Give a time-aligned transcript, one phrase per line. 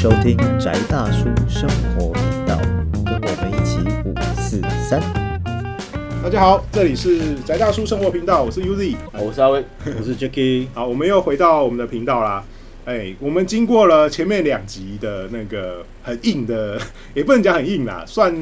[0.00, 2.56] 收听宅大叔生活频道，
[3.04, 5.00] 跟我们一起五四三。
[6.22, 8.94] 大家好，这里是宅大叔生活频道，我是 Uzi。
[9.14, 9.64] 我是阿威，
[9.98, 12.44] 我是 Jacky，好，我们又回到我们的频道啦。
[12.84, 16.80] 哎，我们经过了前面两集的那个很硬的，
[17.12, 18.32] 也不能讲很硬啦，算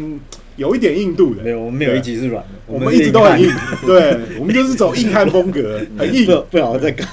[0.56, 1.42] 有一点硬度的。
[1.42, 3.50] 没有，我们没有一集是软的，我们一直都很硬，
[3.86, 7.06] 对，我们就是走硬汉风格， 很硬，不不好再搞，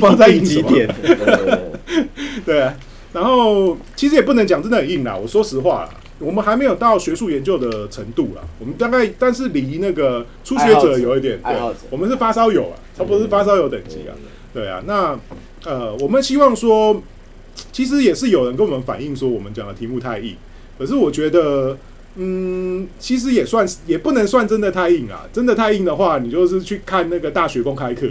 [0.00, 1.18] 放在硬几几点点。？
[2.46, 2.72] 对啊，
[3.14, 5.16] 然后其实也不能讲真的很硬啦。
[5.16, 8.42] 我说实话啦，我们还没有到学术研究的程度啦。
[8.58, 11.54] 我们大概，但是离那个初学者有一点，对
[11.90, 14.12] 我们是发烧友啊，差不多是发烧友等级啊。
[14.52, 15.18] 对啊，那
[15.64, 17.02] 呃，我们希望说，
[17.72, 20.36] 其实也是有人跟我们反映说，我们讲的题目太硬。
[20.76, 21.78] 可是我觉得，
[22.16, 25.24] 嗯，其实也算是，也不能算真的太硬啊。
[25.32, 28.08] 真的太硬的话，你就是去看那个大学公开课。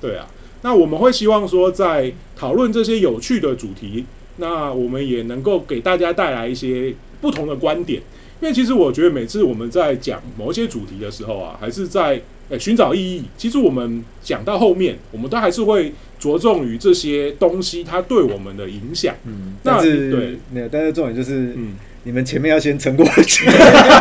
[0.00, 0.26] 对啊，
[0.62, 4.04] 那我们会希望说，在讨论这些有趣的主题，
[4.36, 8.00] 那我们也能够给大家带来一些不同的观点。
[8.40, 13.22] 因为其实我觉得每次我们在讲某一些主题的时候啊，还是在呃寻找意义。
[13.36, 19.14] 其实我们讲到后面，我们都还是会着重于这些东西它对我们的影响。
[19.24, 23.46] 嗯，那但是对，没有，但是重点就是，嗯，你们前面要先撑过去。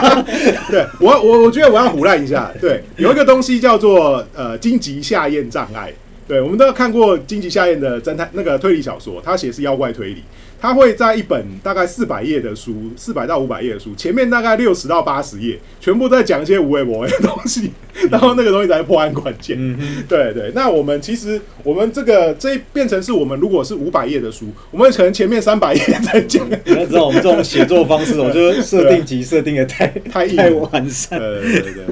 [0.72, 2.52] 对我我我觉得我要胡乱一下。
[2.60, 5.94] 对，有一个东西叫做呃荆棘下咽障碍。
[6.32, 10.24] 对，我们都有看过荆棘下咽的侦探那个推理小说，他写是妖怪推理。
[10.62, 17.73] 他会在一本大概四百页的书，四百到五百页的书，前面大概六十到八十页，全部在讲一些无为无为的东西，
[18.10, 19.58] 然后那个东西才是破案关键。
[19.60, 31.20] 嗯哼，对对，那我们其实我们这个这变成是我们如果是五百页的书，我们可能前面三百页在讲，你要知道我们这种写作方式，我就设定集设定的太太硬太完善。
[31.20, 31.86] 对对对对。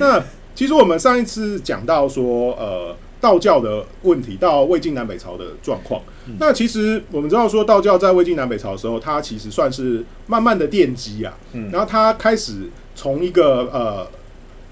[0.00, 0.20] 那
[0.52, 6.02] 其实我们上一次讲到说，呃，道教的问题到魏晋南北朝的状况。
[6.38, 11.32] 那其实我们知道说，道教在魏晋南北朝的时候，它其实算是慢慢的奠基啊。
[11.54, 14.06] 嗯然后它开始从一个呃，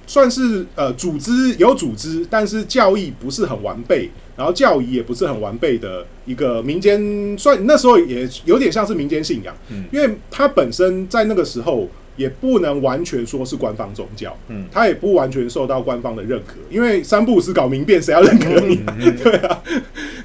[0.07, 7.01] 算是呃组织有组织，但是教义不是很完备，然后教义也不是很完备的一个民间，
[7.39, 9.57] 算那时候也有点像是民间信仰。
[9.71, 18.97] 嗯因为它本身在那个时候也不能完全说是官方宗教，嗯它也不完全受到官方的认可，因为三不五时搞民变，谁要认可你啊？
[19.23, 19.63] 对啊，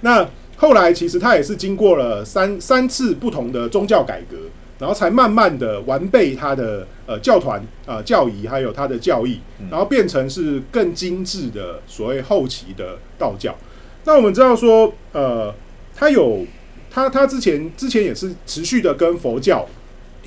[0.01, 0.27] 那
[0.57, 4.37] 后来其实它也是经过了三三次不同的宗教改革，
[4.79, 9.39] 然后才慢慢的完备它的呃教团啊、呃、教仪，还有它的教义，
[9.69, 13.55] 然后变成是更精致的所谓后期的道教。
[14.03, 15.53] 那我们知道说，呃，
[15.95, 16.45] 它有
[16.89, 19.67] 它它之前之前也是持续的跟佛教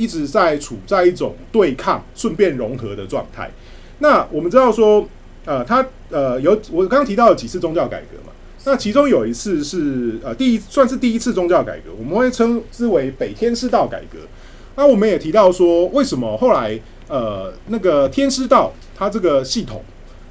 [0.00, 3.50] 一直在处在一种对抗、顺便融合的状态。
[3.98, 5.06] 那我们知道说，
[5.44, 8.32] 呃，他呃有我刚刚提到有几次宗教改革嘛，
[8.64, 14.20] 那其中有一次是呃第一算是第一次宗教改革，我们会称之为北天师道改革。
[14.76, 19.84] 那我们也提到说，为什么后来呃那个天师道它这个系统，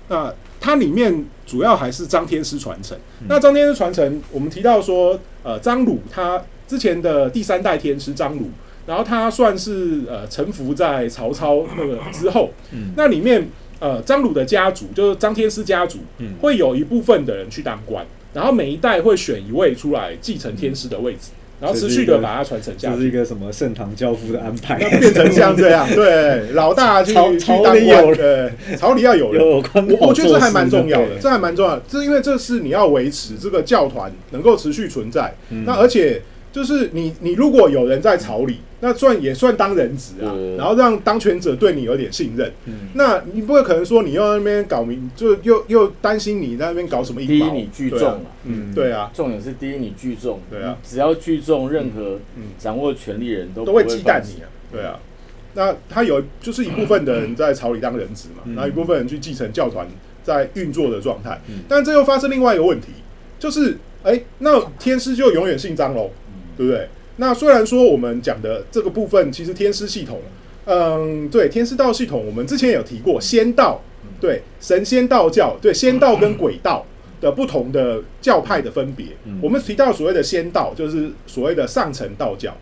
[0.08, 2.98] 那它里面主要还是张天师传承。
[3.28, 8.50] 那张天师传承，我们提到说，呃，张鲁他之前的第三代天师张鲁，
[8.90, 12.50] 然后他算是呃臣服在曹操那个之后，
[12.96, 13.48] 那里面
[13.80, 21.30] 呃张鲁的家族就是张天师家族，嗯会有一部分的人去当官，然后每一代会选一位出来继承天师的位置，
[21.62, 23.12] 然后持续的把它传承下去这是一。
[23.12, 24.80] 个什么盛唐教父的安排？
[24.82, 29.62] 那变成像这样，对，老大去 朝去朝当官，对，朝里要有人，我
[30.08, 35.32] 我觉得这还蛮重要的，对这还蛮重要的，这因为这是你要维持这个教团能够持续存在。
[35.52, 36.22] 嗯那而且
[36.52, 42.52] 就是你你如果有人在朝里，那算也算当人质啊，然后让当权者对你有点信任。
[42.66, 42.90] 嗯。
[42.94, 47.46] 那你不会可能说你又在那边搞明，就又又担心你在那边搞什么阴谋？
[47.46, 48.02] 第一你聚对啊。
[48.02, 50.78] 众嘛嗯，对啊，重点是第一你聚众，对啊。
[50.84, 52.44] 只要聚众，任何嗯。
[52.58, 55.00] 掌握权力的人都都会忌惮放你啊，对啊。
[55.54, 58.56] 那他有就是一部分的人在朝里当人质嘛，嗯。
[58.56, 59.88] 然后一部分人去继承教团
[60.24, 61.40] 在运作的状态。
[61.48, 61.60] 嗯。
[61.68, 62.88] 但这又发生另外一个问题，
[63.38, 66.10] 就是哎、那天师就永远姓张喽，
[66.60, 66.90] 对不对？
[67.16, 70.20] 那虽然说我们讲的这个部分，其实天师系统，
[70.66, 73.82] 嗯，对，天师道系统，我们之前有提过仙道，
[74.20, 76.86] 对，神仙道教，对，仙道跟鬼道
[77.22, 79.08] 的不同的教派的分别。
[79.24, 82.54] 嗯我们提到所谓的仙道，就是所谓的上层道教，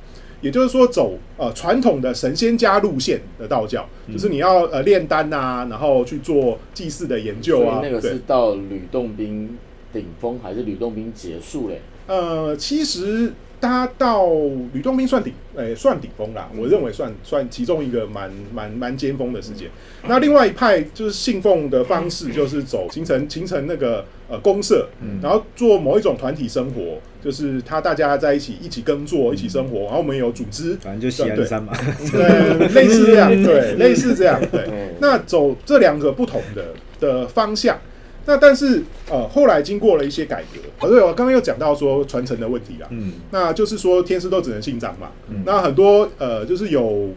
[0.41, 9.57] 也就是说走呃传统的神仙家路线的道教，就是你要呃炼丹啊，然后去做祭祀的研究啊，那个是到吕洞宾
[9.91, 11.81] 顶峰还是吕洞宾结束嘞？
[12.07, 14.27] 呃，其实他到
[14.73, 19.69] 吕洞宾算顶，诶、算顶峰啦，我认为算算其中一个蛮蛮蛮尖峰的事件。
[20.07, 24.87] 那另外一派就是信奉的方式，就是走形成形成那个呃公社，
[25.21, 31.73] 然后做某一种团体生活，就是他大家在一起一起耕作，一起生活，然后我们有组织，反正就西安山嘛，
[32.11, 34.67] 对，类似这样，对， 类似这样，对。
[34.71, 34.93] 嗯。
[34.99, 37.79] 那走这两个不同的的方向，
[38.27, 47.09] 那但是呃，后来经过了一些改革，哦对，我刚刚又讲到说传承的问题啦，嗯，那就是说天师都只能姓张嘛，嗯那很多呃，就是有。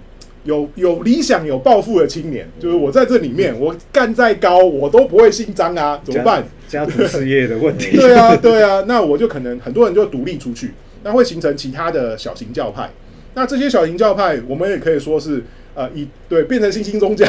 [0.44, 6.42] 有有理想、有抱负的青年，就是我在这里面，我干再高，我都不会姓张啊，怎么办？
[6.66, 10.72] 家族事业的问题， 对啊，对啊，那我就可能很多人就独立出去，
[11.02, 12.88] 那会形成其他的小型教派。
[13.34, 17.26] 那这些小型教派，我们也可以说是呃，以对变成新兴宗教，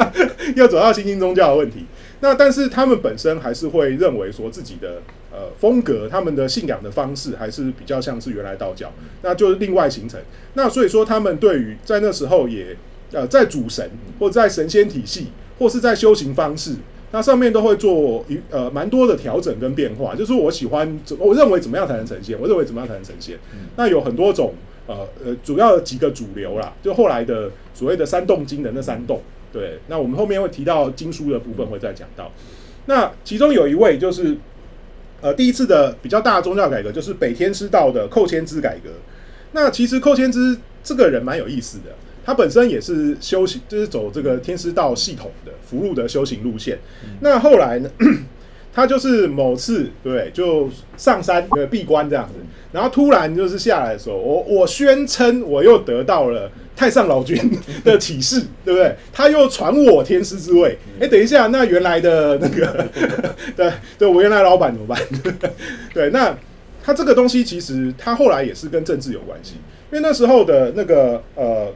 [0.54, 1.86] 要走到新兴宗教的问题。
[2.20, 5.02] 那但是他们本身还是会认为说自己的
[5.32, 10.20] 呃风格，他们的信仰的方式还是比较像是原来道教，那就是另外形成。
[10.54, 12.76] 那所以说他们对于在那时候也
[13.12, 15.28] 呃在主神或在神仙体系
[15.58, 16.76] 或是在修行方式。
[17.12, 23.36] 那上面都会做一呃蛮多的调整跟变化，就是我喜欢怎我认为怎么样才能呈现，我认为怎么样才能呈现。
[23.74, 24.54] 那有很多种
[24.86, 29.20] 呃呃主要的几个主流啦，就后来的所谓的三洞经的那三洞，
[29.52, 32.30] 对，那我们后面会提到经书的部分会再讲到。
[32.86, 34.36] 那其中有一位就是
[35.20, 38.90] 呃第一次的比较大的宗教改革，就是北天师道的寇谦之改革。
[39.52, 41.86] 那其实寇谦之这个人蛮有意思的，
[42.24, 46.78] 他本身也是修行，就是走这个天师道系统的福禄的修行路线。
[47.20, 47.90] 那后来呢，
[48.72, 52.34] 他就是某次对就上山呃闭关这样子，
[52.72, 56.50] 然后突然就是下来的时候，我我宣称我又得到了
[56.80, 57.36] 太上老君
[57.84, 58.96] 的启示，对不对？
[59.12, 60.78] 他又传我天师之位。
[60.98, 62.86] 哎，等一下，那原来的那个
[63.54, 64.98] 对对，我原来老板怎么办？
[65.92, 66.34] 对，那
[66.82, 69.56] 他这个东西其实他后来也是跟政治有关系，
[69.92, 71.70] 因为那时候的那个呃。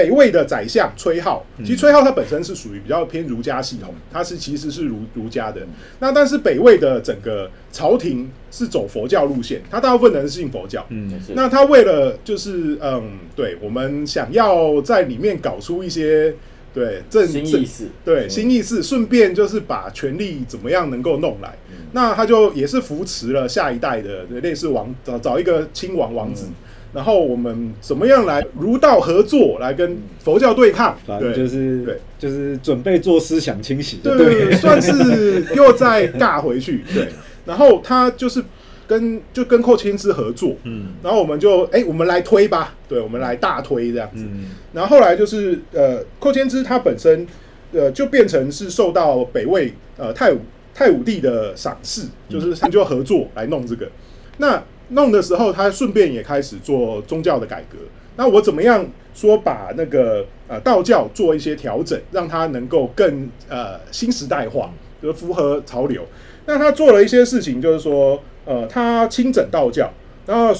[0.00, 5.60] 北魏的宰相崔浩，其实崔浩他本身是属于比较偏儒家系统，他是其实是儒儒家的。
[5.98, 10.86] 那但是北魏的整个朝廷是走佛教路线，他大部分人是信佛教。
[10.88, 16.34] 嗯，那他为了就是嗯，对我们想要在里面搞出一些
[16.72, 21.58] 对政政新意识，对新意识，顺便就是把权力怎么样能够弄来。
[21.92, 26.46] 那他就也是扶持了下一代的类似王找找一个亲王王子，
[26.92, 30.96] 然后我们怎么样来儒道合作，来跟佛教对抗？
[31.06, 36.82] 反正就是对就是准备做思想清洗，对算是又再尬回去。
[36.92, 37.08] 对，
[37.46, 38.42] 然后他就是
[38.88, 44.24] 跟就跟寇谦之合作，嗯然后我们就哎、我们来推吧，对，我们来大推这样子。
[44.24, 47.26] 嗯然后后来就是呃，寇谦之他本身
[47.72, 50.38] 呃就变成是受到北魏呃太武
[50.74, 53.88] 太武帝的赏识，就是他就合作来弄这个。
[54.38, 57.78] 那弄的时候，他顺便也开始做宗教的改革。
[58.16, 64.70] 那我怎么样说把那个呃道教做一些调整，让它能够更呃新时代化，
[65.00, 66.02] 就是符合潮流。
[66.46, 69.90] 那他做了一些事情，就是说呃他清整道教，
[70.26, 70.54] 然后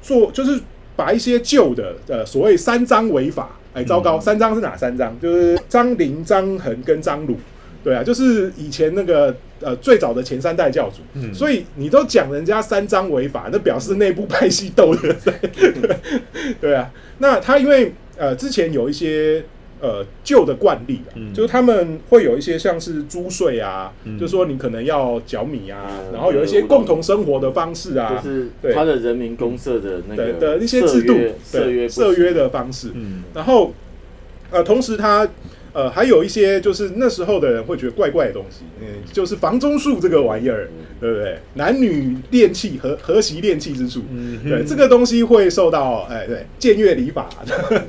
[0.00, 0.60] 做就是
[0.96, 5.18] 把一些旧的呃所谓三章违法，哎，糟糕，三章是哪三章？
[5.20, 7.36] 就是张陵、张衡跟张鲁。
[7.82, 15.32] 对啊，就是以前那个呃最早的前三代教主，所以你都讲人家三章违法，那表示内部派系斗的在。
[16.60, 19.42] 对啊，那他因为呃之前有一些
[19.80, 26.12] 呃旧的惯例啊，就是他们会有一些像是租税啊，就说你可能要缴米啊，嗯。
[26.12, 28.74] 然后有一些共同生活的方式啊，就是对。
[28.74, 31.14] 他的人民公社的那的个的一些制度
[31.44, 33.72] 社约对社约的方式，嗯然后
[34.50, 35.28] 呃，同时他
[35.74, 41.38] 呃还有一些就是那时候的人会觉得怪怪的东西，嗯，就是房中术这个玩意儿，对不对？
[41.54, 47.28] 男女练气和和习练气之术，嗯对这个东西会受到哎对僭越礼法，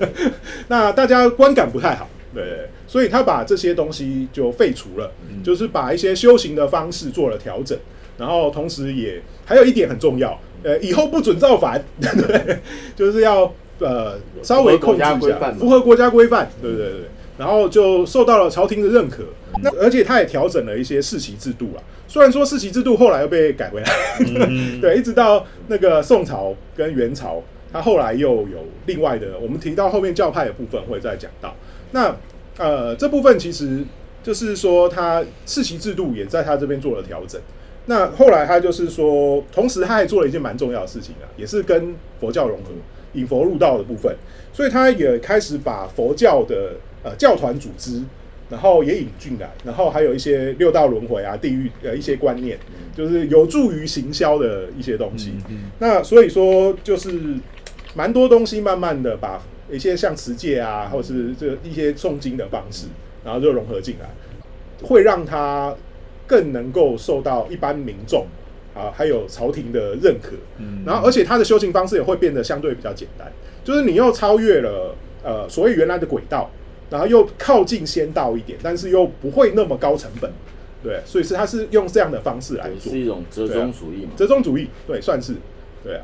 [0.67, 5.11] 那大家观感不太好，对所以他把这些东西就废除了，
[5.43, 7.77] 就是把一些修行的方式做了调整，
[8.17, 12.57] 然后同时也还有一点很重要，呃，以后不准造反， 对？
[12.95, 17.01] 就是要呃稍微控制一下，符合国家规范对对对。
[17.37, 19.23] 然后就受到了朝廷的认可，
[19.61, 21.83] 那而且他也调整了一些世袭制度啊。
[22.07, 23.91] 虽然说世袭制度后来又被改回来，
[24.79, 27.41] 对，一直到那个宋朝跟元朝，
[27.73, 31.55] 他后来又有另外的，我们提到后面教派的部分会再讲到。
[31.91, 32.15] 那
[32.57, 33.83] 呃这部分其实
[34.23, 37.41] 就是说，他世袭制度也在他这边做了调整。
[37.87, 42.71] 那后来他就是说，同时他还做了一件蛮重要的事情啊，也是跟佛教融合，
[43.13, 44.15] 引佛入道的部分。
[44.53, 46.71] 所以他也开始把佛教的
[47.05, 48.01] 呃教团组织
[48.49, 52.59] 然后也引进来，然后还有一些六道轮回啊、地狱呃一些观念，
[52.95, 55.33] 就是有助于行销的一些东西。
[55.79, 57.19] 那所以说就是
[57.95, 62.87] 蛮多东西，慢慢的把一些像持戒啊，或是这一些诵经的方式，
[63.23, 64.09] 然后就融合进来，
[64.85, 65.73] 会让它
[66.27, 68.27] 更能够受到一般民众
[68.75, 70.35] 啊，还有朝廷的认可。
[70.59, 73.27] 嗯然后而且他的修行方式也会变得相对比较简单，
[73.63, 76.51] 就是你又超越了呃所谓原来的轨道，
[76.95, 80.31] 然后又靠近仙道一点，但是又不会那么高成本。
[80.81, 82.99] 对，所以是它是用这样的方式来，做是。
[82.99, 84.11] 一种折中主义嘛。
[84.15, 85.33] 折中主义，对，算是，
[85.83, 86.01] 对啊。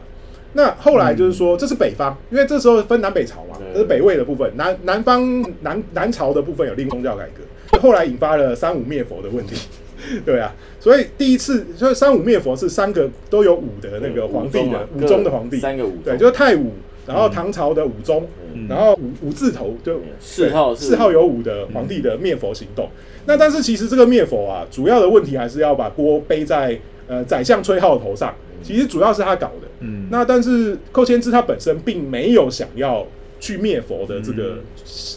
[0.54, 9.56] 那后来就是说，这是北方，因为这时候分南北朝嘛，对这是北魏的部分，南南方南南朝的部分有另宗教改革，后来引发了三武灭佛的问题，
[10.26, 10.54] 对啊。
[10.80, 16.74] 所以第一次，所以三武灭佛是三个都有武的那个皇帝的啊武宗的皇帝，三个武宗对，就是太武，
[17.06, 18.68] 然后唐朝的武宗，嗯。
[18.68, 20.92] 然后五五字头就四号是。
[20.92, 22.90] 谥号有五的皇帝的灭佛行动。
[23.26, 29.68] 那但是其实这个灭佛啊，主要的问题还是要把锅背在呃宰相崔浩头上，其实主要是他搞的。
[29.82, 30.08] 嗯。
[30.10, 33.06] 那但是寇谦之他本身并没有想要
[33.40, 34.58] 去灭佛的这个、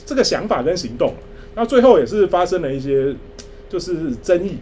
[0.07, 1.15] 这个想法跟行动，
[1.55, 3.15] 那最后也是发生了一些
[3.69, 4.57] 就是争议。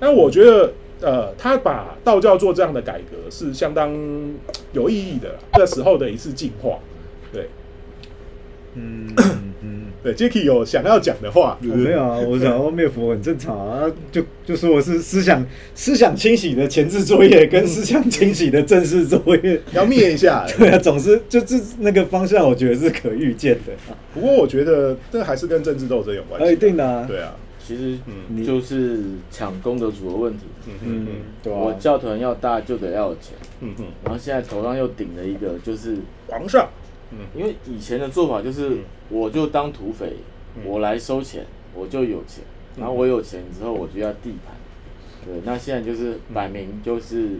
[0.00, 3.90] 但我觉得呃，他把道教做这样的改革是相当
[4.72, 6.78] 有意义的啦，这时候的一次进化。
[7.32, 7.48] 对
[8.74, 9.08] 嗯
[9.62, 20.46] 嗯， 对，Jacky 有想要讲的话，是是我没有啊，我想要灭佛很正常啊，就就说我是思想思想清洗的前置作业跟思想清洗的正式作业， 要灭一下。
[20.58, 23.72] 对啊，总是就这那个方向，我觉得是可预见的，
[24.14, 26.52] 不过我觉得这还是跟政治斗争有关啊，系。
[26.52, 27.34] 一定的啊，对啊，
[27.68, 28.42] 其实嗯。
[28.42, 30.44] 就是抢功德主的问题。
[30.66, 30.72] 嗯。
[30.82, 31.06] 嗯。
[31.06, 35.98] 嗯，对我啊，教团要大就得要有钱，嗯嗯，然后现在头上又顶了一个，就是
[36.28, 36.68] 皇上，
[37.34, 38.78] 因为以前的做法就是嗯。
[39.10, 40.16] 我就当土匪，
[40.56, 40.62] 嗯。
[40.64, 41.44] 我来收钱，
[41.74, 42.42] 我就有钱，
[42.78, 44.56] 然后我有钱之后我就要地盘。
[45.26, 47.36] 对，那现在就是摆明就是，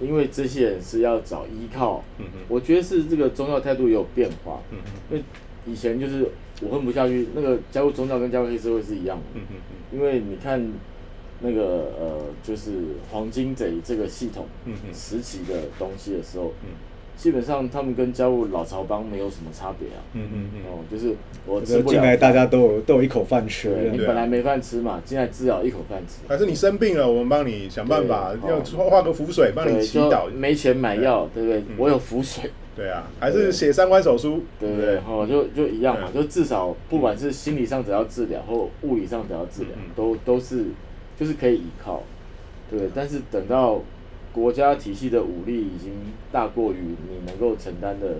[0.00, 4.60] 因为这些人是要找依靠，嗯嗯我觉得是这个宗教态度也有变化。
[4.72, 4.78] 嗯
[5.10, 5.22] 因为
[5.64, 6.28] 以前就是
[6.62, 9.22] 我混不下去，那个加入宗教跟加入黑社会是一样的。
[9.34, 9.56] 嗯嗯
[9.92, 10.60] 因为你看
[11.40, 12.70] 那个呃，就是
[13.10, 16.70] 黄金贼这个系统嗯嗯时期的东西的时候，嗯
[17.14, 20.00] 基本上他们跟加入老巢帮没有什么差别啊。
[20.14, 21.14] 嗯嗯嗯哦，就是
[21.46, 26.26] 我吃不进来大家都有都有一口饭吃对你本来没饭吃嘛，进来至少一口饭吃。
[26.26, 30.28] 还是你生病了，我们帮你想办法，对用画个符水帮你祈祷。
[30.30, 31.62] 没钱买药，对不对？
[31.76, 34.96] 我有符水，对啊，还是写三关手书，对不对？
[35.06, 40.64] 哦，就就一样嘛，就至少不管是心理上只要治疗，或物理上只要治疗嗯，都都是
[41.18, 42.02] 就是可以依靠，
[42.70, 42.88] 对。
[42.94, 43.82] 但是等到
[44.32, 45.92] 国家体系的武力已经
[46.32, 46.76] 大过于
[47.10, 48.16] 你能够承担的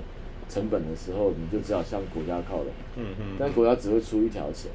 [0.51, 2.67] 成本的时候，你就只好向国家靠拢。
[2.97, 4.71] 嗯嗯但国家只会出一条钱，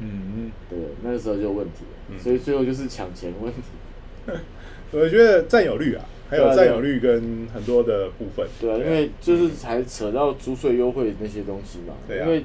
[0.00, 0.94] 嗯对不对？
[1.02, 3.60] 那个时候就有问题了，嗯所以最后就是抢钱问题。
[4.92, 8.46] 我觉得占有率啊，还有占有率跟很多的部分。
[8.60, 11.94] 对啊，因为就是才扯到租税优惠那些东西嘛。
[12.06, 12.44] 对啊因为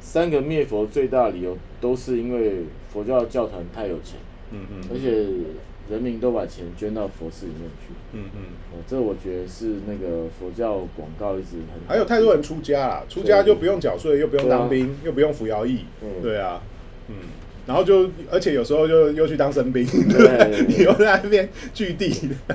[0.00, 4.18] 三个灭佛最大的理由都是因为佛教教团太有钱，
[4.50, 5.10] 嗯嗯而且
[5.90, 7.94] 人民都把钱捐到佛寺里面去。
[8.12, 11.88] 嗯嗯，哦，这我觉得是那个佛教广告一直很。
[11.88, 16.60] 还有太多人出家啦，出家就不用缴税，又不用当对兵，又不用服徭役，嗯对啊，
[17.08, 17.14] 嗯。
[17.66, 22.10] 然后就，而且有时候就又去当神兵，对对对 你又在那边据地，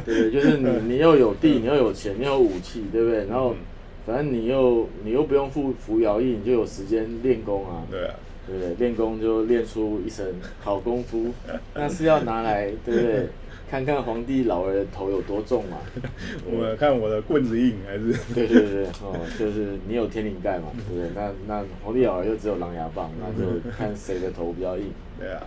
[0.05, 3.25] 对对，就是你 你又有地，你又有钱，你又有武器，对不对？
[3.25, 3.57] 然后嗯
[4.05, 7.85] 反正你又你又不用服服徭役，你就有时间练功啊。
[7.91, 8.15] 对啊，
[8.47, 8.73] 对不对？
[8.79, 10.25] 练功就练出一身
[10.61, 11.27] 好功夫，
[11.75, 13.27] 那是要拿来，对不对？
[13.69, 15.77] 看看皇帝老儿的头有多重嘛。
[16.45, 21.09] 我看我的棍子硬还是，对对对对，哦，就是你有天灵盖嘛，对不对？
[21.15, 24.91] 那那皇帝老儿又只有狼牙棒，那就看谁的头比较硬。
[25.19, 25.43] 对啊，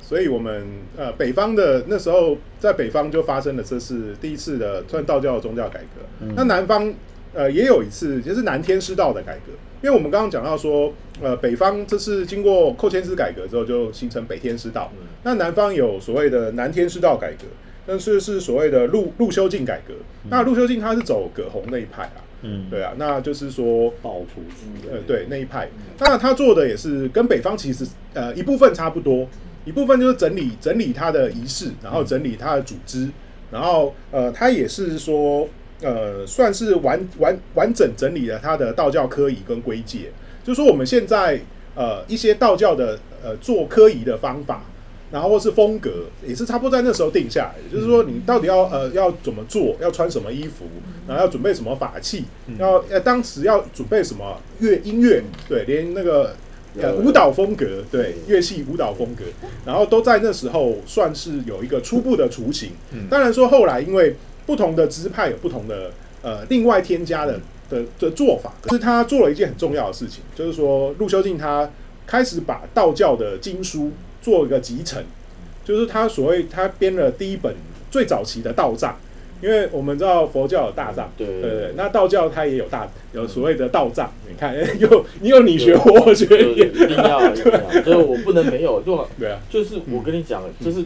[0.00, 6.92] 所以我们呃北方的那时候在北方就发生了这是第一次的算道教的宗教改革，那南方
[7.34, 14.90] 呃也有一次就是南天师道的改革，因为我们刚刚讲到说呃北方这是经过寇谦之改革之后就形成北天师道，
[15.24, 17.44] 那南方有所谓的南天师道改革，
[17.86, 19.94] 但是是所谓的陆陆修进改革，
[20.30, 29.28] 那陆修进他是走葛洪那一派啊，嗯，对啊，那就是说爆谱之呃，对那一派，那他做的也是跟北方其实呃一部分差不多，
[29.64, 33.08] 一部分就是整理整理他的仪式，然后整理他的组织，
[33.50, 35.48] 然后呃他也是说
[35.84, 40.10] 呃算是完完完整整理了他的道教科仪跟规戒，
[40.42, 41.40] 就是说我们现在
[41.76, 44.64] 呃一些道教的呃做科仪的方法。
[45.12, 50.64] 然后或是风格也是差不多在那时候定下来的，就是说你到底要呃要怎么做，要穿什么衣服，
[51.06, 52.24] 然后要准备什么法器，
[52.58, 56.34] 要呃当时要准备什么乐音乐，对，连那个
[56.80, 59.22] 呃舞蹈风格，对乐器舞蹈风格，
[59.64, 62.72] 然后都在那时候算是有一个初步的雏形。
[63.08, 65.90] 当然说后来因为不同的支派有不同的
[66.22, 71.70] 呃另外添加的的的做法，可是他做了一件很重要的事情，就是说陆修静他
[72.06, 75.02] 开始把道教的经书做一个集成，
[75.64, 77.54] 就是他所谓他编了第一本
[77.90, 78.96] 最早期的道藏。
[79.42, 90.82] 因为我们知道佛教有大藏，对对对，那道教它也有大有所谓的道藏，你看 有你有你学我，我学就你，一定要所以 我不能没有，就对啊，就是我跟你讲，就是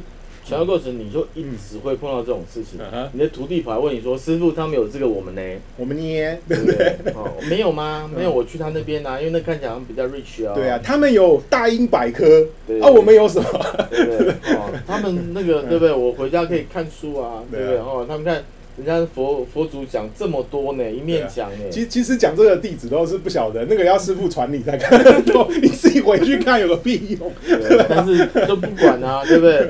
[0.49, 3.09] 传教过程，你就一直会碰到这种事情嗯。
[3.13, 5.43] 你的徒弟跑来问你说：“师傅，他们有这个，我们呢？
[5.77, 6.97] 我们捏，对不对？
[7.15, 8.11] 哦，没有吗？
[8.15, 10.55] 没有，我去他那边啊，因为那看起来好像比较 rich 啊。
[10.55, 13.49] 对啊，，他们有大英百科对啊，我们有什么？
[13.91, 14.33] 对不对？
[14.55, 15.93] 哦，他们那个 对不对？
[15.93, 17.77] 我回家可以看书啊，对不对？
[17.79, 18.43] 哦，他们看
[18.79, 21.65] 人家佛佛祖讲这么多呢，一面墙呢。
[21.71, 27.33] 其其实讲这个弟子都是不晓得，那个要师傅传你才看得懂，你自己回去看有个屁用。
[27.45, 29.69] 对但是都不管啊， 对不对？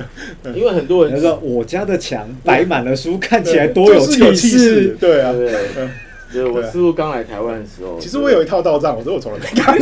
[0.53, 5.51] 因为很多人他说我家的墙摆满了书，看起来多有气势，对啊对。
[5.51, 5.89] 对？
[6.31, 9.75] 就是我师傅刚来台湾的时候，其实我有一套道藏，我说我从来没看。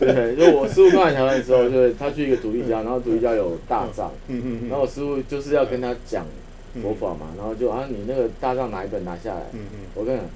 [0.00, 6.24] 对，就我师傅刚来台湾的时候，就是他去一个独立家，然后独立家有大藏，嗯嗯嗯然后我师傅就是要跟他讲
[6.82, 9.42] 佛法嘛，然后就啊，你那个大藏哪一本拿下来？
[9.52, 10.26] 嗯嗯，我跟你讲，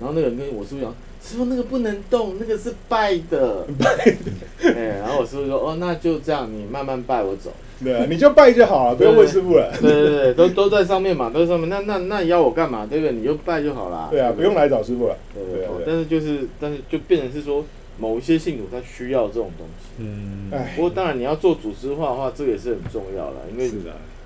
[0.00, 3.66] 然后那个人跟我师傅讲，师傅那个不能动，那个是拜的。
[3.78, 4.16] 拜
[4.62, 7.50] 哎，然后我师傅说，哦，那就这样，你慢慢拜，我走。
[7.82, 9.72] 对啊，你就拜就好了，不用问师傅了。
[9.80, 11.68] 对对对，都都在上面嘛，都在上面。
[11.70, 12.86] 那那那你要我干嘛？
[12.86, 13.14] 对不对？
[13.14, 14.08] 你就拜就好了。
[14.10, 15.16] 对啊，不用来找师傅了。
[15.34, 15.84] 对对对。
[15.86, 17.64] 但是就是，但是就变成是说，
[17.98, 19.88] 某一些信徒他需要这种东西。
[19.98, 23.70] 嗯，哎不，过当然你要做组织化的话，这个也是很重要的，因为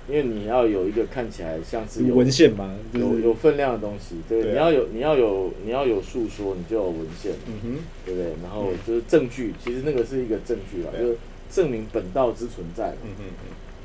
[0.07, 4.51] 因为你要有一个看起来像是有文献嘛，就有是有分量的东西，对，对？
[4.51, 4.53] 啊。
[4.53, 8.31] 你要有你要有你要有诉说，你就有文献，嗯哼，对不对？
[8.43, 10.99] 然后就是证据，其实那个是一个证据啦，啊。
[10.99, 11.17] 就是
[11.49, 13.33] 证明本道之存在嘛，嗯哼嗯，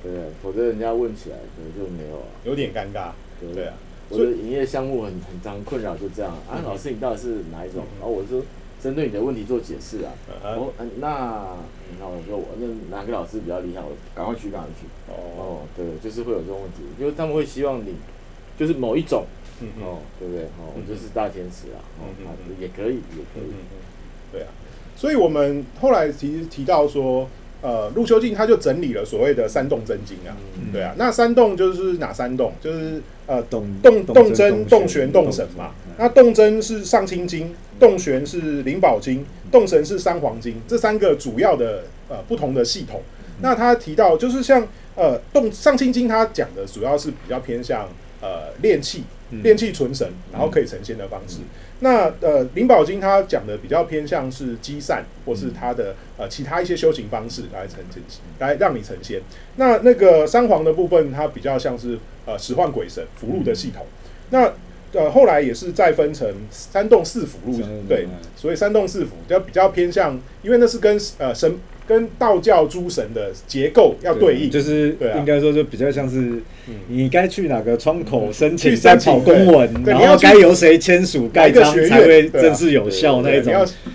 [0.02, 0.24] 对不对？
[0.42, 3.12] 否则人家问起来可能就没有了，有点尴尬。
[3.40, 3.48] 对。
[3.48, 3.74] 不对啊，
[4.10, 6.32] 我的营业项目很很常困扰，就这样。
[6.50, 7.84] 啊，老师你到底是哪一种？
[8.00, 8.44] 然后我就
[8.82, 10.12] 针对你的问题做解释啊。
[10.44, 10.72] 嗯哼
[11.98, 14.86] 哦，嗯那嗯那我说我那哪个老师比较厉害，我赶快去，赶快去。
[15.08, 17.94] 哦，哦，对，就是会有这种问题，就是他们会希望你
[18.58, 19.24] 就是某一种
[19.80, 20.44] 哦，对不对？
[20.58, 22.06] 哦，我就是大天使啊，哦
[22.60, 23.52] 也可以，也可以。
[24.32, 24.48] 对啊，
[24.96, 27.28] 所以我们后来其实提到说，
[27.62, 30.72] 呃，陆修静他就整理了所谓的三洞真经啊，嗯。
[30.72, 32.52] 对啊，那三洞就是哪三洞？
[32.60, 35.70] 就是呃动动动真、洞洞玄、动神嘛。
[35.86, 43.02] 嗯那动真是上清经，动玄是灵宝经，动神是三黄经，这三个主要的呃不同的系统。
[43.42, 44.66] 那他提到就是像
[44.96, 47.86] 呃动上清经，他讲的主要是比较偏向
[48.22, 49.04] 呃炼气、
[49.42, 51.40] 炼气存神，然后可以成仙的方式。
[51.80, 58.02] 那呃灵宝经它讲的比较偏向是积善，或是它的呃其他一些修行方式来成成
[58.38, 59.20] 来让你成仙。
[59.56, 63.86] 那那个三皇的部分，它比较像是呃使唤鬼神符箓的系统。
[64.30, 64.52] 那
[64.92, 71.58] 呃，后来也是再分成三洞四符箓，对嗯，所以三洞四符就比较偏向，因为那是跟呃神
[71.90, 76.18] 跟道教诸神的结构要对应，就是应该说就比较像是
[76.68, 76.74] 嗯。
[76.86, 83.52] 你该去哪个窗口申请，去再跑公文，然后该由谁签署盖章才会正式有效那一种。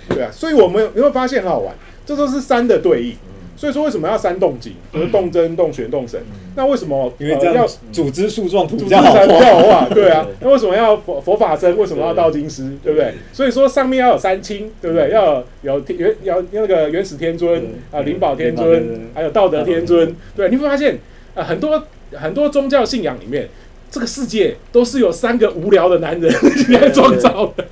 [0.10, 1.74] 对啊，所以我们有你会发现很好玩，
[2.06, 3.16] 这都是三的对应。
[3.56, 4.74] 所以说为什么要三洞经？
[4.94, 6.22] 就是洞真、洞玄、洞神。
[6.56, 9.90] 那为什么因为这样呃要组织树状图组织比较好才比较好画。
[9.90, 11.76] 对啊， 那为什么要佛佛法僧？
[11.78, 12.72] 为什么要道经师？
[12.84, 13.14] 对不对？
[13.34, 15.10] 所以说上面要有三清，对不对？
[15.12, 20.16] 要有有天原要那个元始天尊啊，灵宝天尊尊，还有道德天尊。
[20.36, 21.00] 对，你会发现
[21.34, 23.48] 啊，很多很多宗教信仰里面。
[23.92, 26.30] 这个世界都是有三个无聊的男人
[26.70, 27.64] 来创造的，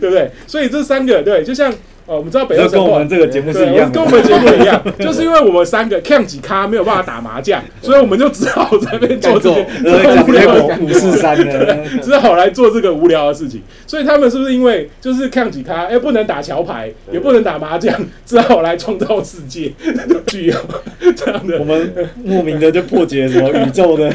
[0.00, 0.30] 对不对？
[0.46, 1.70] 所以这三个对，就像
[2.06, 3.94] 呃，我们知道北欧跟我们，这个节目是，一样的。
[3.96, 13.60] 跟我们节目一样， 就是因为我们三个看几咖没有办法打麻将， 所以我们就只好在那边做这些呃， 这么讲结无聊的果五四三的，只好来做这个无聊的事情。
[13.88, 17.92] 所以他们是不是因为就是看几咖，哎，不能打桥牌，也不能打麻将，
[18.24, 19.72] 只好来创造世界，
[20.28, 20.54] 具有
[21.16, 21.92] 这样的我们
[22.22, 24.12] 莫名的就破解什么宇宙的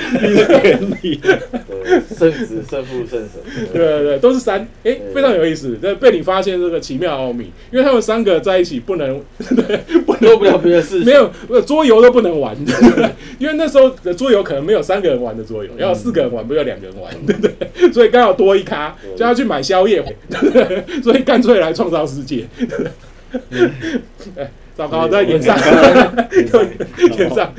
[0.63, 1.19] 原理。
[1.21, 3.67] 对，圣子、圣父、圣神。
[3.73, 5.75] 对对对，都是三，哎，非常有意思。
[5.81, 9.21] 对，被你发现这个奇妙奥秘，因为他们三个在一起不能，
[9.55, 11.05] 对，不能做不了别的事情。
[11.05, 13.09] 没有呃桌游都不能玩，对不对？
[13.39, 17.91] 因为那时候的桌游可能没有三个人玩的桌游，要有四个人玩，不要两个人玩，对 不对？
[17.91, 21.01] 所以刚好多一咖，对就要去买宵夜，对不对？
[21.01, 22.45] 所以干脆来创造世界。
[24.35, 25.57] 哎，糟糕，在演上，
[27.17, 27.53] 演上，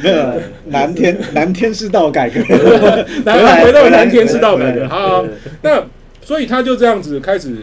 [0.67, 2.41] 南天南天世道改革，
[3.25, 4.87] 来回到南天是道改革。
[4.87, 5.25] 好，
[5.63, 5.83] 那
[6.21, 7.57] 所以他就这样子开始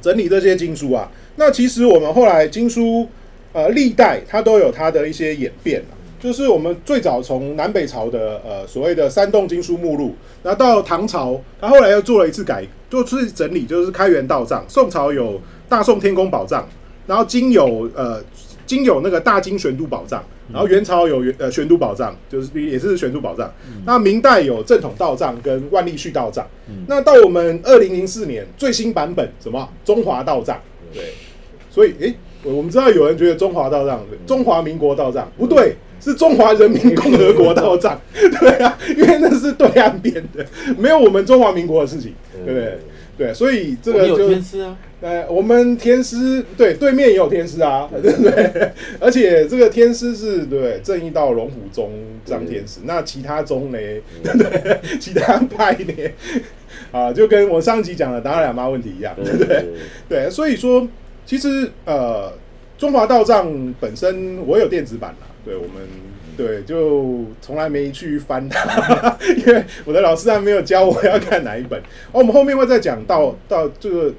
[0.00, 1.10] 整理这些经书啊。
[1.36, 3.06] 那其实我们后来经书，
[3.52, 5.82] 呃历代它都有它的一些演变
[6.18, 14.64] 就是我们最早从南北朝的呃所谓的三洞经书目录，然后到唐朝，它后来又做了一次改，就是整理，就是开元道藏。
[14.66, 16.66] 宋朝有大宋天宫宝藏，
[17.06, 18.20] 然后今有呃
[18.66, 23.50] 金有那个大金玄都宝藏，然后元朝有元呃玄都宝藏，就是也是玄都宝藏。
[23.84, 26.46] 那明代有正统道藏跟万历续道藏。
[26.86, 30.60] 那到我们二零零四年最新版本什么中华道藏？
[30.92, 31.02] 对，
[31.70, 38.00] 所以诶，我我们知道有人觉得中华道藏，中华民国道藏不对，是中华人民共和国道藏。
[38.12, 40.44] 对啊，因为那是对岸编的，
[40.76, 42.78] 没有我们中华民国的事情，对不对？
[43.18, 48.72] 对，所以这个就天师啊，呃，我们天师对对面也有天师啊，对不 对？
[49.00, 51.90] 而且这个天师是对正义道龙虎宗
[52.24, 53.78] 张天师，那其他宗呢？
[54.22, 54.80] 对不对？
[55.00, 55.94] 其他派呢？
[56.92, 59.64] 啊，就跟我上集讲的达赖喇嘛问题一样，对不对？
[60.08, 60.86] 对，所以说
[61.24, 62.32] 其实呃，
[62.76, 65.70] 中华道藏本身我有电子版啦，对我们
[66.36, 71.78] 对就从来没去翻它， 因为我的老师还没有教我要看哪一本。
[72.12, 74.12] 哦，我们后面会再讲到到这个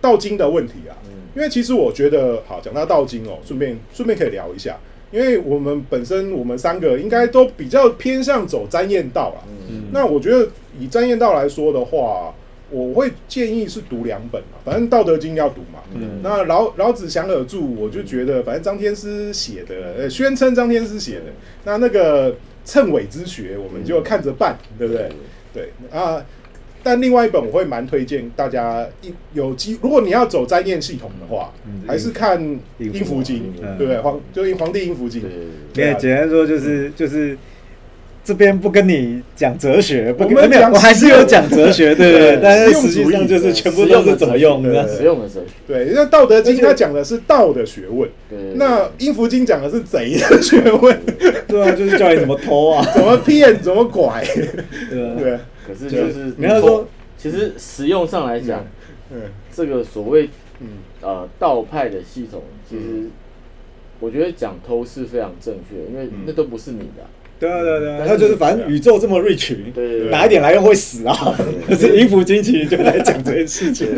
[0.00, 0.92] 道经的问题啊，
[1.34, 4.76] 因为其实我觉得好讲到道经哦，顺便顺便可以聊一下，
[5.10, 9.40] 因为我们本身我们三个应该都比较偏向走沾验道啊。
[9.68, 10.48] 嗯，那我觉得
[10.78, 12.34] 以沾验道来说的话，
[12.70, 15.80] 我会建议是读两本嘛，反正《道德经》要读嘛。
[15.94, 21.24] 嗯那老老子想尔著，我就觉得反正张天师写的，呃，宣称张天师写的，
[21.64, 25.08] 那那个谶纬之学，我们就看着办，对不对？
[25.52, 26.24] 对啊。
[26.82, 32.40] 但另外一本我会蛮推荐大家一有机，如果你要走斋念系统的话，嗯还是看
[32.78, 34.00] 《阴符经》嗯对不对？
[34.00, 35.22] 皇就是《皇帝阴符经》
[35.74, 37.36] 对，简单说就是就是。
[38.30, 44.86] 这边不跟你讲哲学，不跟没有，我们讲我还是有讲哲学，对不对对， 但是实际上就是全部都是怎么用对的。
[44.96, 50.96] 实用的哲学，对，那《道德经它讲的是道的学问，对那《阴符经》讲的是贼的学问，
[51.48, 54.24] 对啊，就是教你怎么偷啊， 怎么骗，怎么拐，
[54.88, 56.86] 对啊，对，可是就是你要说，
[57.18, 58.64] 其实实用上来讲，
[59.10, 59.22] 嗯。
[59.52, 60.68] 这个所谓嗯。
[61.00, 63.08] 呃道派的系统，其实
[63.98, 66.24] 我觉得讲偷是非常正确的，因为嗯。
[66.26, 67.08] 那都不是你的啊。
[67.40, 71.34] 对啊对啊对他就是反正宇宙这么 rich，对对拿一点来用会死啊。
[71.66, 73.88] 可 是音符惊奇就来讲这件事情。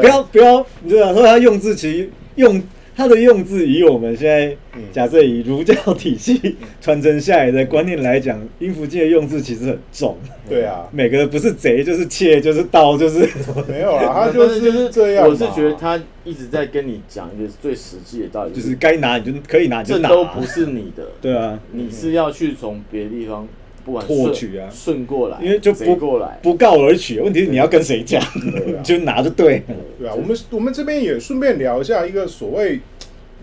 [0.00, 2.62] 不要不要，你知道说他用字其实用
[3.00, 13.26] 他的用字，以我们现在嗯假设以儒教体系传承下来的观念来讲，音符界的用字其实很重，对啊，每个不是贼就是窃就是盗就是，
[13.66, 15.26] 没有啦，他就是就是这样。
[15.26, 23.48] 我是觉得他一直在跟你讲一个最实际的道理，就是该拿你就可以拿你就拿，这都不是你的，对啊，你是要去从别的地方，
[23.84, 24.68] 不管获取啊。
[24.72, 28.22] 顺过来，因为就不过来，不告而取，问题是你要跟谁讲，
[28.84, 29.58] 就拿就对。
[29.68, 29.74] 了。
[29.98, 32.80] 对啊，我们我们这边也顺便聊一下一个所谓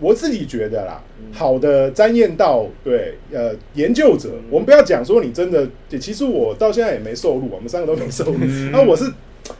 [0.00, 8.38] 我自己觉得啦，好的沾验道，对，呃，研究者，我们不要讲说你真的，其实我到现在也没受录，我们三个都没受录，
[8.70, 9.12] 那我是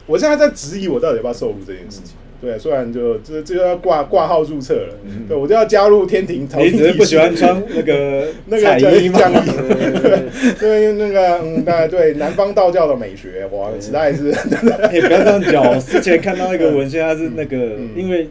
[0.05, 2.15] 我现在在质疑我到底要不要受录这件事情。
[2.41, 4.93] 对，虽然就这这就要挂挂号注册了，
[5.27, 9.19] 对我就要加入天庭朝你只是不喜欢穿那个 那个彩衣吗？
[9.45, 10.19] 对对对。
[10.59, 14.29] 对那个嗯，对对，南方道教的美学，哇，实在是
[14.83, 15.65] 哎，不要这样讲。
[15.65, 18.29] 我之前看到一个文献，它是那个嗯，因为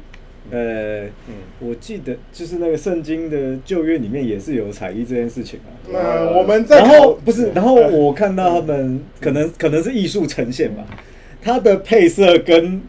[0.50, 1.34] 呃，嗯。
[1.60, 5.74] 我记得就是那个圣经的旧约里面也是有彩衣这件事情啊。
[5.90, 10.86] 那我们在然考后不是，然后我看到他们可能可能是艺术呈现吧，
[11.42, 12.80] 它的配色跟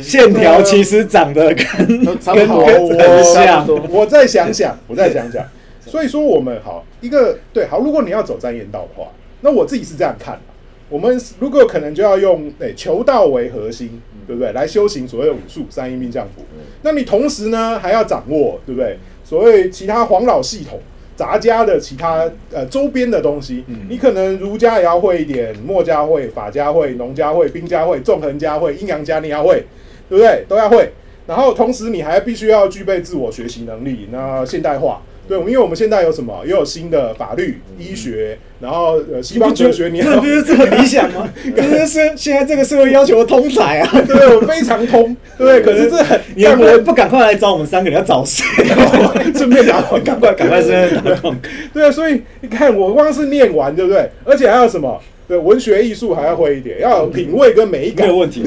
[0.00, 5.44] 线条其实长得跟跟跟很像我再想想，我再想想。
[5.84, 9.10] 所以说，我们好一个对好，如果你要走沾言道的话，
[9.42, 10.40] 那我自己是这样看的。
[10.88, 14.52] 我们如果可能就要用诶、求道为核心，对不对？
[14.52, 16.42] 来修行所谓的武术三阴命降符。
[16.82, 18.98] 那你同时呢还要掌握，对不对？
[19.24, 20.78] 所谓其他黄老系统
[21.16, 29.64] 杂家的其他呃周边的东西，你可能儒家也要会一点，墨家会，法家会，农家会，兵家会，纵横家会，阴阳家你要会，
[30.12, 30.44] 对不对？
[30.46, 30.92] 都要会。
[31.26, 34.08] 然后同时你还必须要具备自我学习能力。
[34.12, 36.42] 那现代化，对，因为我们现在有什么？
[36.44, 41.32] 也有新的法律、医学，然后呃西方哲学，你要这不是这很理想吗？
[41.56, 43.88] 可是是现在这个社会要求的通才啊！
[43.92, 44.36] 对不对？
[44.36, 45.60] 我非常通，对不对？
[45.62, 48.44] 可是这很你们不不赶快来找我们三个，你要找谁？
[49.32, 51.40] 顺便打广告 赶快赶快先打广告。
[51.72, 54.10] 对啊，所以你看，我光是念完，对不对？
[54.24, 55.00] 而且还有什么？
[55.32, 58.18] 对，文学艺术还要会一点，要有品味跟美感没有。
[58.18, 58.42] 问题，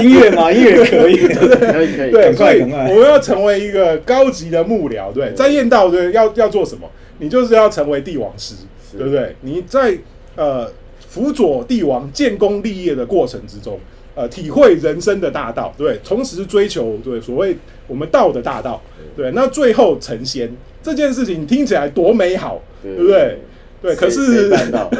[0.00, 1.16] 音乐嘛，音乐也可以。
[1.26, 6.88] 可以可以，对，赶所以快赶快我们要成为一个高级的幕僚，对，在燕道对，要要做什么？
[7.18, 8.54] 你就是要成为帝王师，
[8.88, 9.34] 是对不对？
[9.40, 9.98] 你在
[10.36, 10.70] 呃
[11.08, 13.80] 辅佐帝王建功立业的过程之中，
[14.14, 17.56] 呃体会人生的大道，对，同时追求对所谓
[17.88, 18.80] 我们道的大道，
[19.16, 20.48] 对，那最后成仙
[20.80, 23.38] 这件事情听起来多美好，对不对？
[23.82, 24.50] 对，可是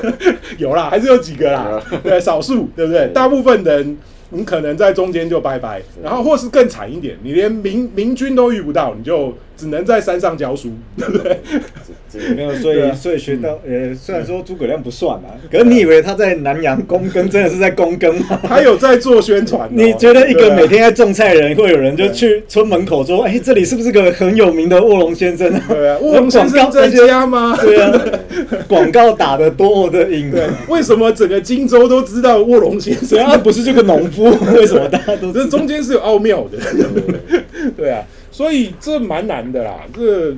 [0.59, 3.07] 有啦，还是有几个啦，对，少数，对不对？
[3.07, 3.13] 对。
[3.13, 3.97] 大部分人
[4.31, 11.37] 你可能在中间就拜拜，然后或是更惨一点，你连明明君都遇不到，你就只能在山上教书， 对不对？
[12.35, 18.41] 没有，所以所以学到，呃，虽然说诸葛亮不算啊，可是你以为他在南阳躬耕，真的是在躬耕吗？
[18.43, 27.57] 他有在做宣传哦、你觉得一个每天在种菜的人，会有人就去村门口说：“哎，这里是不是个很有名的卧龙先生啊？”对啊， 卧龙先生在家吗？
[27.61, 27.93] 对啊，
[28.67, 33.19] 广告打的多么的硬，对，为什么整个荆州都知道卧龙先生？
[33.25, 35.59] 他不是这个农夫，为什么大家都这知道？
[35.59, 36.59] 中间是有奥妙的，
[37.77, 38.03] 对啊，
[38.41, 39.81] 所以这蛮难的啦。
[39.93, 40.31] 这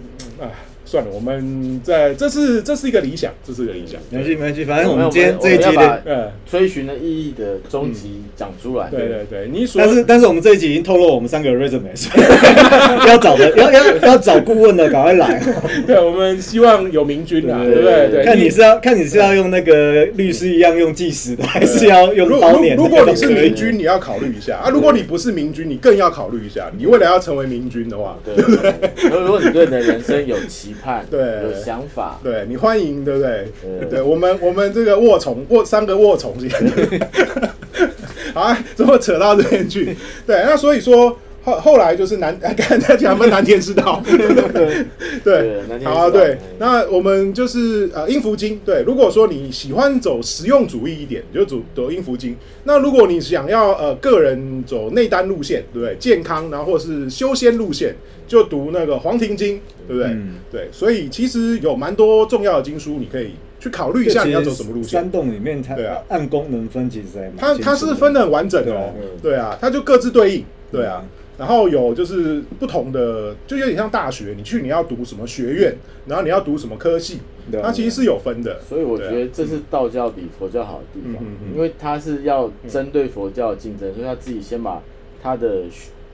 [0.43, 0.51] 啊，
[0.92, 3.98] 算了，我们在这是这是一个理想，这是一个理想。
[4.11, 8.90] 没关系，没关系，反正我们今天这一集的，嗯，追寻的意义的终极讲出来。
[8.90, 12.26] 对对对，你所但是但是我们这一集已经透露我们三个的 resume，所以
[13.09, 15.42] 要找的要要要找顾问的，赶快来。
[15.87, 18.11] 对，我们希望有明君啦，对对不对？
[18.11, 22.83] 对，看你是要看你是要用那个律师一样用计时的，还是要用如刀捻的？
[22.83, 26.70] 如如果你是明君，你要考虑一下啊；如果你不是明君，你更要考虑一下。
[26.76, 28.74] 你未来要成为明君的话，对不对，
[29.09, 33.49] 如果你对你的人生有期盼，对有想法，对你欢迎，对不对？
[33.81, 36.35] 对对我们我们这个卧虫卧三个卧虫，
[38.35, 39.97] 好啊，怎么扯到这边去？
[40.27, 44.87] 对，那所以说后后来就是南， 刚才讲分南天之道， 对
[45.24, 45.90] 对 南天之道。
[45.92, 46.31] 好啊，对。
[46.35, 52.37] 嗯，那我们就是呃阴符经，对，如果说你喜欢走实用主义一点，你就走走音符经。
[52.64, 55.96] 那如果你想要呃个人走内丹路线，对不对？
[55.96, 57.94] 健康，然后或是修仙路线，
[58.28, 60.11] 就读那个黄庭经，对不对？
[60.12, 60.35] 嗯。
[60.50, 65.00] 对，所以其实有蛮多重要的经书，你可以去考虑一下你要走什么路线。
[65.00, 65.11] 山。
[65.11, 65.98] 洞里面它对啊。
[66.09, 68.92] 按功能分其实它它是分的很完整的哦。
[69.20, 71.02] 对啊，它就各自对应，对啊。
[71.02, 71.09] 嗯。
[71.42, 75.74] 然后有就是不同的，就有点像大学，你去你要读什么学院，
[76.07, 77.18] 然后你要读什么科系，
[77.50, 78.61] 对啊它其实是有分的。
[78.61, 81.20] 所以我觉得这是道教比佛教好的地方
[81.52, 84.81] 因为他是要针对佛教的竞争，所以他自己先把
[85.20, 85.64] 他的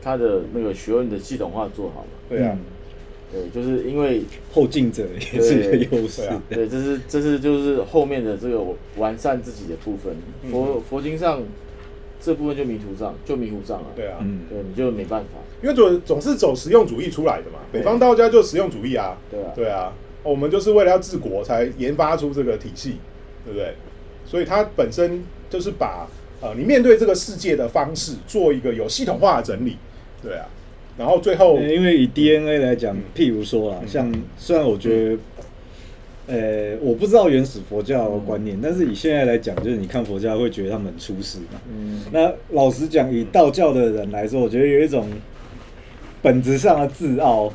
[0.02, 2.08] 他的那个学问的系统化做好嘛。
[2.30, 2.56] 对啊，
[3.30, 6.42] 对，就是因为后进者也是一个优势对啊。
[6.48, 8.64] 对，这是这是就是后面的这个
[8.96, 10.16] 完善自己的部分。
[10.42, 11.42] 嗯佛佛经上
[12.20, 13.86] 这部分就迷途障，就迷糊障啊。
[13.94, 15.38] 对啊，嗯，对，你就没办法。
[15.62, 17.58] 因为总总是走实用主义出来的嘛。
[17.72, 22.96] 北方道家就实用主义啊，对啊，对啊，我们就是为了要治国才研发出这个体系，
[23.44, 23.74] 对不对？
[24.26, 26.06] 所以它本身就是把
[26.40, 29.76] 呃你面对这个世界的方式做一个有系统化的整理，
[30.22, 30.46] 对啊，
[30.98, 35.18] 然后最后因为以 DNA 来讲，譬如说啦，嗯像虽然我觉得，
[36.28, 41.58] 呃，我不知道原始佛教的观念，但是以现在来讲，就是你看佛教会觉得他们很出世嘛。
[41.74, 45.08] 嗯，那老实讲，以道教的人来说，我觉得有一种
[46.20, 47.50] 本质上的自傲，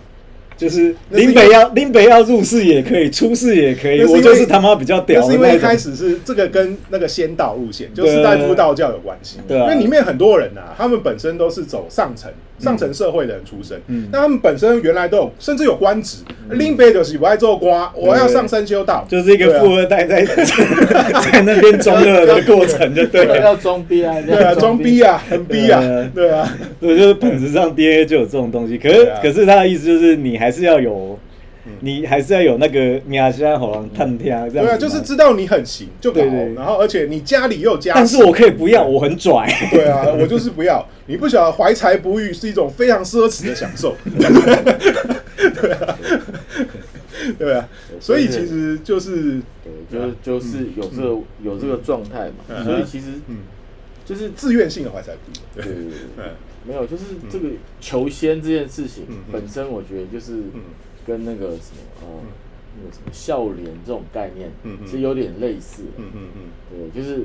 [0.57, 5.39] 就是林北要林北要入世也可以，出世也可以，我就是他妈比较屌那是因。
[5.39, 9.37] 为一开始是这个跟那个仙道路线，就对啊士大夫道教有关系。
[9.47, 14.07] 对啊因为里面很多人啊，他们本身都是走上层、上层社会的人出身，嗯。
[14.11, 16.17] 那他们本身原来都有，甚至有官职。
[16.51, 23.25] 林北就是我爱做官，我要上升修道，就是一个富二代在 在那边中二的过程，就对。
[23.25, 23.39] 了。
[23.39, 25.01] 要装逼啊，对啊，装逼。
[25.01, 29.19] 啊，很逼啊对啊，对啊，对，就是本质上 DNA 就有这种东西，可是、啊。
[29.21, 31.17] 可是他的意思就是你还是要有，
[31.79, 34.49] 你还是要有那个喵虾好像探听这样。
[34.49, 39.47] 对啊，就是知道你很行就搞对对，然后而且你家里又有家，但是我可以不要，我很拽。
[39.71, 40.85] 对啊，我就是不要。
[41.07, 45.97] 你不晓得怀才不遇是一种非常奢侈的享受， 对啊，
[47.37, 52.63] 对啊，所以其实就是对，就是就是有这个有这个状态嘛，嗯。
[52.63, 53.37] 所以其实嗯。
[54.05, 56.25] 就是自愿性的怀才不遇，对，对对
[56.67, 57.47] 没有，就是这个
[57.79, 60.59] 求仙这件事情本身，我觉得就是嗯
[61.05, 62.07] 跟那个什么呃
[62.77, 64.87] 那个什么笑脸这种概念嗯嗯。
[64.87, 66.89] 是有点类似的，嗯嗯嗯。
[66.93, 67.23] 对，就是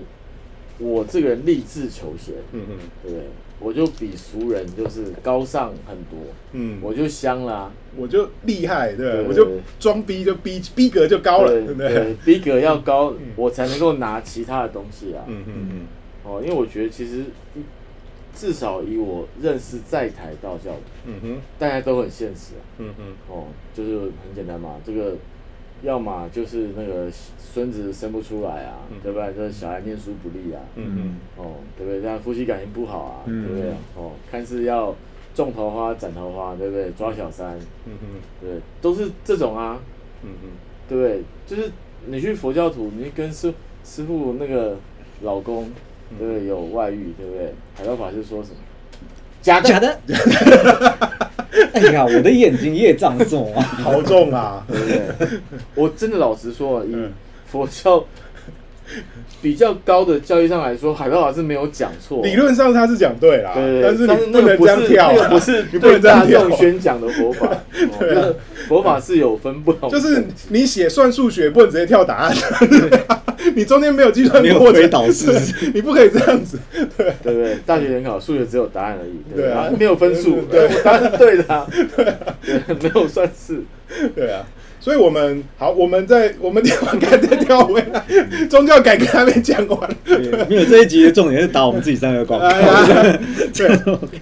[0.79, 2.79] 我这个人立志求贤，嗯嗯。
[3.03, 3.13] 对？
[3.61, 6.17] 我就比俗人就是高尚很多，
[6.53, 9.27] 嗯，我就香啦，我就厉害，对，对。
[9.27, 9.49] 我就
[9.81, 15.25] 装逼就逼逼格就高了，对逼格要高嗯，我才能够拿其他的东西啊。
[15.27, 15.81] 嗯嗯嗯。
[16.23, 17.25] 哦，因为我觉得其实
[18.39, 22.63] 至少以我认识在台道教的，嗯哼大家都很现实啊。
[22.79, 23.03] 嗯哼
[23.35, 25.17] 哦，就是很简单嘛，这个
[25.83, 29.35] 要么就是那个孙子生不出来啊，嗯对不对？
[29.35, 32.01] 就是小孩念书不利啊，嗯哼哦，对不对？
[32.01, 33.71] 这样夫妻感情不好啊，嗯对不对？
[33.97, 34.95] 哦，看似要
[35.35, 36.93] 种桃花斩桃花，对不对？
[36.93, 38.07] 抓小三，嗯哼
[38.41, 39.81] 对，都是这种啊，
[40.23, 40.49] 嗯哼
[40.89, 41.23] 对不对？
[41.45, 41.73] 就是
[42.07, 43.53] 你去佛教徒，你跟师
[43.85, 44.77] 师傅那个
[45.23, 45.69] 老公
[46.19, 46.47] 对不对？
[46.47, 47.53] 有外遇，对不对？
[47.77, 48.57] 海盗法师说什么？
[49.43, 49.99] 假的，假的。
[51.73, 53.63] 哎呀，我的眼睛业障重啊！
[53.83, 54.65] 好重啊！
[54.69, 55.41] 对不对？
[55.75, 57.13] 我真的老实说，以嗯
[57.47, 58.05] 佛教
[59.41, 62.23] 比较高的教育上来说，海盗法师没有讲错。
[62.23, 67.49] 理论上他是讲对啦，对，但是但是你能那个不是这样跳啊，那个不是 不能对大这样跳众，宣讲的佛法，
[68.69, 72.37] 佛法是有分不同就，是你写算数学不能直接跳答案，
[73.55, 75.33] 你中间没有计算没有过程推导式，
[75.75, 76.59] 你不可以这样子。
[76.73, 77.57] 对不对？
[77.65, 79.71] 大学联考数学只有答案而已，对啊。
[79.79, 83.63] 没有分数，对答案是对的啊，对，没有算式，
[84.15, 84.45] 对啊，
[84.81, 88.05] 所以我们好，我们在我们跳完该再跳回来，
[88.49, 89.91] 宗教改革还没讲完。
[90.49, 92.47] 没有这一集的重点是打我们自己三个广告。
[92.47, 93.21] 哎呀，
[93.55, 93.69] 对。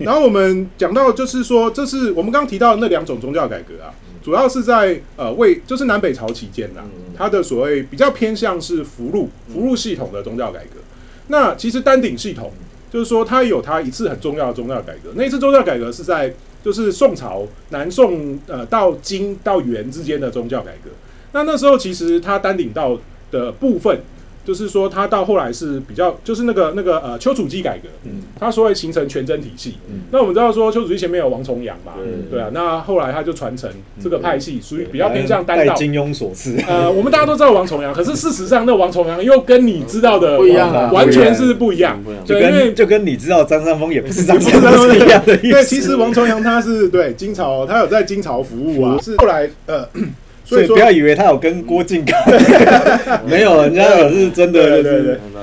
[0.01, 3.89] 然后我们讲到，就是说，这是我们刚刚提到的那两种宗教改革啊，
[4.27, 10.81] 主要是在呃为就是南北朝期间呐、嗯它的所谓比较偏向是福禄福禄系统的宗教改革。
[11.29, 12.53] 那其实丹鼎系统
[12.91, 15.11] 就是说，它有它一次很重要的宗教改革。
[15.15, 16.35] 那一次宗教改革是在
[16.65, 20.91] 就是宋朝南宋呃到金到元之间的宗教改革。
[21.33, 22.99] 那那时候其实它丹鼎道
[23.31, 24.01] 的部分，
[24.47, 29.75] 就是说他到后来是比较就是那个那个呃丘处机改革，嗯他所谓形成全真体系。
[29.91, 33.69] 嗯那我们知道说丘处机前面有王重阳嘛，对对啊，那后来他就传承
[34.01, 35.75] 这个派系，属于比较偏向单道。
[35.75, 36.57] 金庸所赐。
[36.69, 41.99] 呃，我们大家都知道王重阳，可是事实上，那王重阳又跟你知道的不一样啊完全是不一样。
[42.25, 45.51] 对，因为就跟你知道张三丰也不是张不 三丰一样的意思。
[45.51, 49.87] 对，其实王重阳他是对金朝，他有在金朝服务啊，是后来呃，
[50.47, 52.15] 所以所以不要以为他有跟郭靖搞，
[53.27, 54.81] 没有，人家可是真的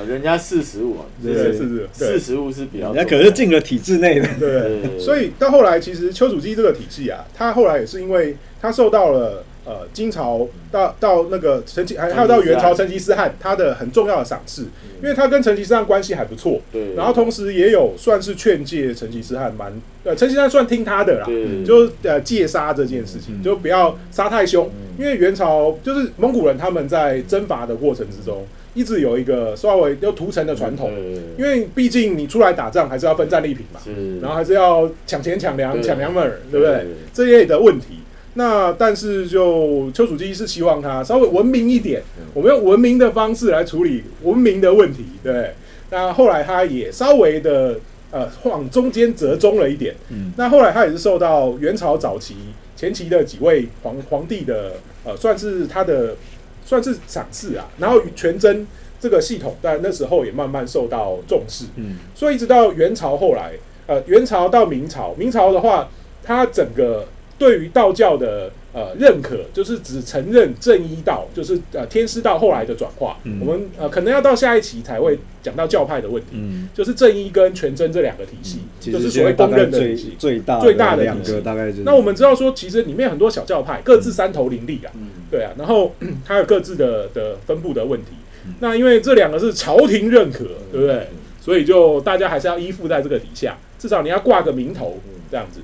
[0.08, 4.26] 人家四十五对对是是四十五是比较人家可是进了体制内的。
[4.40, 4.48] 对。
[4.50, 13.34] 对所以到后来，其实丘处机这个体系啊，他后来也是因为他受到了呃金朝到到那个成吉，还还有到元朝成吉思汗。
[13.40, 14.62] 他的很重要的赏赐，
[15.02, 19.72] 因为他跟成吉思汗关系还不错，对，然后同时也有算是劝诫成吉思汗蛮
[20.04, 21.26] 呃成吉思汗算听他的啦，
[21.66, 24.94] 就呃戒杀这件事情，嗯就不要杀太凶，嗯。
[24.96, 30.92] 因为元朝就是蒙古人他们在征伐的过程之中，一直有一个稍微要屠城的传统，
[31.36, 33.80] 因为毕竟你出来打仗还是要分战利品嘛，
[34.22, 36.86] 然后还是要抢钱抢粮抢娘们儿，对不对对？
[37.12, 37.98] 这一类的问题。
[38.34, 42.02] 那但是就丘处机是希望他稍微文明一点，
[42.34, 45.54] 我们用文明的方式来处理文明的问题，对。
[45.90, 47.78] 那后来他也稍微的
[48.10, 49.94] 呃往中间折中了一点。
[50.08, 52.34] 嗯那后来他也是受到元朝早期
[52.74, 54.72] 前期的几位皇皇帝的
[55.04, 56.16] 呃算是他的
[56.64, 58.66] 算是赏赐啊，然后全真
[58.98, 61.66] 这个系统在那时候也慢慢受到重视。
[61.76, 63.52] 嗯所以一直到元朝后来，
[63.86, 65.88] 呃，元朝到明朝，明朝的话，
[66.24, 67.06] 它整个
[67.44, 73.18] 对于道教的呃认可，就是只承认正一道，就是呃天师道后来的转化。
[73.24, 80.14] 嗯我们呃可能要到下一期才会讲到教派的问题，嗯，就是正一跟全真这两个体系，其就是所谓公认的体系。
[80.18, 81.82] 最大最大的两个大概就是。
[81.82, 88.12] 那我们知道说，其实里面很多小教派各自山头林立啊，嗯，对啊，然后 它有各自的的分布的问题
[88.46, 88.54] 嗯。
[88.60, 91.08] 那因为这两个是朝廷认可，对不对？
[91.42, 94.98] 所以就大家还是要依附在这个底下，至少你要挂个名头
[95.30, 95.60] 这样子。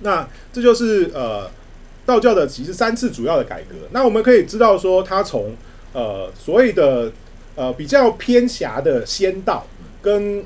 [0.00, 1.50] 那这就是呃
[2.06, 3.76] 道教的其实三次主要的改革。
[3.92, 5.54] 那我们可以知道说，它从
[5.92, 7.12] 呃所谓的
[7.54, 9.66] 呃比较偏狭的仙道
[10.02, 10.42] 跟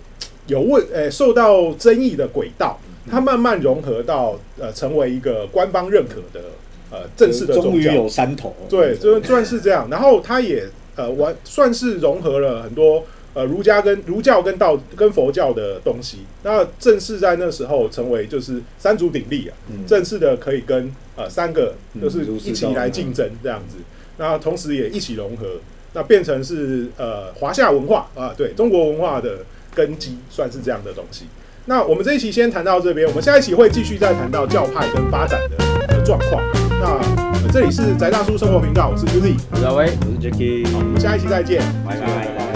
[0.46, 2.78] 有问呃受到争议的鬼道，
[3.10, 6.46] 它慢慢融合到呃成为一个官方认可的
[6.90, 7.70] 呃正式的宗教。
[7.70, 9.88] 终于有山头，对，就算是这样。
[9.90, 16.20] 然后它也呃完算是融合了很多呃儒家跟儒教跟道跟佛教的东西。
[16.42, 23.76] 那正式在那时候成为就是三足鼎立啊，嗯正式的可以跟呃三个嗯就是一起来竞争这样子。
[24.16, 25.46] 那同时也一起融合，
[25.92, 29.38] 那变成是呃华夏文化啊，对中国文化的
[29.74, 31.26] 根基，算是这样的东西。
[31.66, 35.56] 那我们这一期先谈到这边，我们下一期会继续再谈到教派跟发展的
[35.88, 36.42] 的状况。
[36.80, 39.84] 那、呃这里是宅大叔生活频道，我是 Uzi，小薇。
[40.00, 41.60] 我是 Jacky，我们下一期再见。
[41.86, 42.53] 拜拜。